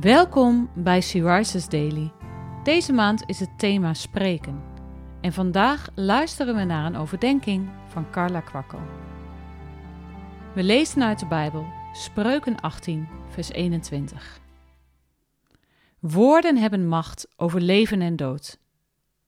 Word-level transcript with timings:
Welkom 0.00 0.70
bij 0.74 1.00
She 1.00 1.34
Rises 1.34 1.68
Daily. 1.68 2.12
Deze 2.64 2.92
maand 2.92 3.22
is 3.26 3.40
het 3.40 3.58
thema 3.58 3.94
spreken. 3.94 4.62
En 5.20 5.32
vandaag 5.32 5.88
luisteren 5.94 6.54
we 6.54 6.64
naar 6.64 6.86
een 6.86 6.96
overdenking 6.96 7.70
van 7.86 8.10
Carla 8.10 8.40
Kwakkel. 8.40 8.80
We 10.54 10.62
lezen 10.62 11.02
uit 11.02 11.18
de 11.18 11.26
Bijbel 11.26 11.66
Spreuken 11.92 12.60
18, 12.60 13.08
vers 13.28 13.50
21. 13.50 14.40
Woorden 15.98 16.56
hebben 16.56 16.88
macht 16.88 17.28
over 17.36 17.60
leven 17.60 18.00
en 18.00 18.16
dood. 18.16 18.58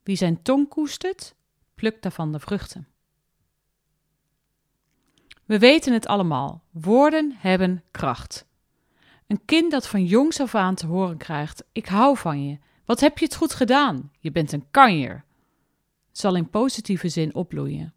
Wie 0.02 0.16
zijn 0.16 0.42
tong 0.42 0.68
koestert, 0.68 1.34
plukt 1.74 2.02
daarvan 2.02 2.32
de 2.32 2.40
vruchten. 2.40 2.88
We 5.44 5.58
weten 5.58 5.92
het 5.92 6.06
allemaal. 6.06 6.62
Woorden 6.70 7.34
hebben 7.38 7.84
kracht. 7.90 8.46
Een 9.34 9.44
kind 9.44 9.70
dat 9.70 9.86
van 9.86 10.04
jongs 10.04 10.40
af 10.40 10.54
aan 10.54 10.74
te 10.74 10.86
horen 10.86 11.16
krijgt: 11.16 11.64
Ik 11.72 11.86
hou 11.86 12.16
van 12.16 12.46
je. 12.46 12.58
Wat 12.84 13.00
heb 13.00 13.18
je 13.18 13.24
het 13.24 13.34
goed 13.34 13.54
gedaan? 13.54 14.10
Je 14.18 14.32
bent 14.32 14.52
een 14.52 14.66
kanjer. 14.70 15.24
Zal 16.12 16.34
in 16.34 16.50
positieve 16.50 17.08
zin 17.08 17.34
opbloeien. 17.34 17.94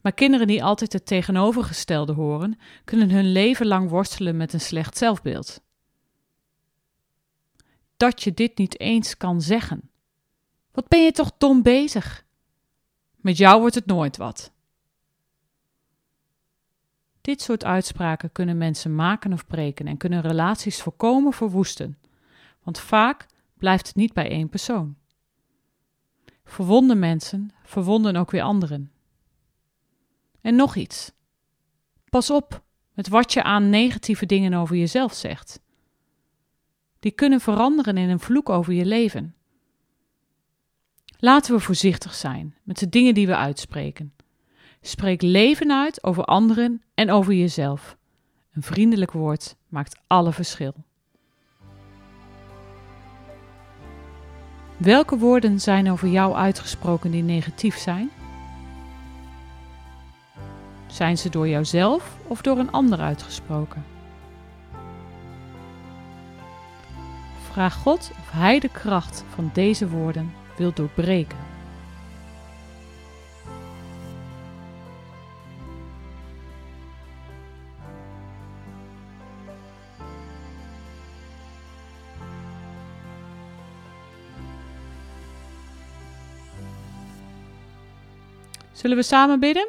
Maar 0.00 0.12
kinderen 0.12 0.46
die 0.46 0.64
altijd 0.64 0.92
het 0.92 1.06
tegenovergestelde 1.06 2.12
horen, 2.12 2.58
kunnen 2.84 3.10
hun 3.10 3.32
leven 3.32 3.66
lang 3.66 3.90
worstelen 3.90 4.36
met 4.36 4.52
een 4.52 4.60
slecht 4.60 4.96
zelfbeeld. 4.96 5.60
Dat 7.96 8.22
je 8.22 8.34
dit 8.34 8.58
niet 8.58 8.80
eens 8.80 9.16
kan 9.16 9.42
zeggen. 9.42 9.90
Wat 10.72 10.88
ben 10.88 11.04
je 11.04 11.12
toch 11.12 11.32
dom 11.38 11.62
bezig? 11.62 12.24
Met 13.16 13.36
jou 13.36 13.60
wordt 13.60 13.74
het 13.74 13.86
nooit 13.86 14.16
wat. 14.16 14.52
Dit 17.30 17.42
soort 17.42 17.64
uitspraken 17.64 18.32
kunnen 18.32 18.58
mensen 18.58 18.94
maken 18.94 19.32
of 19.32 19.46
breken 19.46 19.86
en 19.86 19.96
kunnen 19.96 20.20
relaties 20.20 20.82
volkomen 20.82 21.32
verwoesten, 21.32 21.98
want 22.62 22.78
vaak 22.78 23.26
blijft 23.58 23.86
het 23.86 23.96
niet 23.96 24.12
bij 24.12 24.30
één 24.30 24.48
persoon. 24.48 24.96
Verwonde 26.44 26.94
mensen 26.94 27.50
verwonden 27.64 28.16
ook 28.16 28.30
weer 28.30 28.42
anderen. 28.42 28.92
En 30.40 30.56
nog 30.56 30.76
iets. 30.76 31.12
Pas 32.08 32.30
op 32.30 32.62
met 32.94 33.08
wat 33.08 33.32
je 33.32 33.42
aan 33.42 33.70
negatieve 33.70 34.26
dingen 34.26 34.54
over 34.54 34.76
jezelf 34.76 35.14
zegt. 35.14 35.60
Die 36.98 37.12
kunnen 37.12 37.40
veranderen 37.40 37.96
in 37.96 38.08
een 38.08 38.20
vloek 38.20 38.48
over 38.48 38.72
je 38.72 38.84
leven. 38.84 39.34
Laten 41.18 41.54
we 41.54 41.60
voorzichtig 41.60 42.14
zijn 42.14 42.56
met 42.62 42.78
de 42.78 42.88
dingen 42.88 43.14
die 43.14 43.26
we 43.26 43.36
uitspreken. 43.36 44.14
Spreek 44.80 45.22
leven 45.22 45.72
uit 45.72 46.04
over 46.04 46.24
anderen 46.24 46.82
en 46.94 47.10
over 47.10 47.32
jezelf. 47.32 47.96
Een 48.52 48.62
vriendelijk 48.62 49.12
woord 49.12 49.56
maakt 49.68 50.00
alle 50.06 50.32
verschil. 50.32 50.74
Welke 54.76 55.18
woorden 55.18 55.60
zijn 55.60 55.90
over 55.90 56.08
jou 56.08 56.34
uitgesproken 56.34 57.10
die 57.10 57.22
negatief 57.22 57.76
zijn? 57.76 58.10
Zijn 60.86 61.18
ze 61.18 61.28
door 61.28 61.48
jouzelf 61.48 62.16
of 62.26 62.40
door 62.40 62.58
een 62.58 62.72
ander 62.72 62.98
uitgesproken? 63.00 63.84
Vraag 67.50 67.74
God 67.74 68.10
of 68.18 68.30
Hij 68.30 68.58
de 68.58 68.68
kracht 68.68 69.24
van 69.34 69.50
deze 69.52 69.88
woorden 69.88 70.32
wil 70.56 70.72
doorbreken. 70.74 71.49
Zullen 88.80 88.96
we 88.96 89.02
samen 89.02 89.40
bidden? 89.40 89.68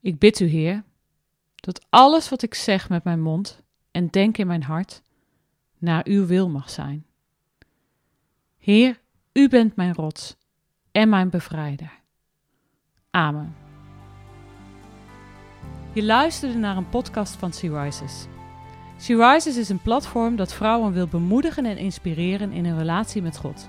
Ik 0.00 0.18
bid 0.18 0.40
u, 0.40 0.46
Heer, 0.46 0.84
dat 1.54 1.86
alles 1.90 2.28
wat 2.28 2.42
ik 2.42 2.54
zeg 2.54 2.88
met 2.88 3.04
mijn 3.04 3.20
mond 3.20 3.62
en 3.90 4.08
denk 4.08 4.38
in 4.38 4.46
mijn 4.46 4.62
hart 4.62 5.02
naar 5.78 6.06
uw 6.06 6.26
wil 6.26 6.48
mag 6.48 6.70
zijn. 6.70 7.06
Heer, 8.58 9.00
u 9.32 9.48
bent 9.48 9.76
mijn 9.76 9.94
rots 9.94 10.36
en 10.92 11.08
mijn 11.08 11.30
bevrijder. 11.30 11.92
Amen. 13.10 13.54
Je 15.92 16.04
luisterde 16.04 16.58
naar 16.58 16.76
een 16.76 16.88
podcast 16.88 17.34
van 17.34 17.52
Sea 17.52 17.82
Rises. 17.82 18.26
Sea 18.96 19.32
Rises 19.32 19.56
is 19.56 19.68
een 19.68 19.82
platform 19.82 20.36
dat 20.36 20.54
vrouwen 20.54 20.92
wil 20.92 21.06
bemoedigen 21.06 21.64
en 21.64 21.76
inspireren 21.76 22.52
in 22.52 22.64
hun 22.64 22.78
relatie 22.78 23.22
met 23.22 23.36
God. 23.36 23.68